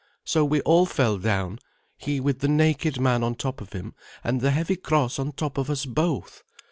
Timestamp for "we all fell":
0.43-1.19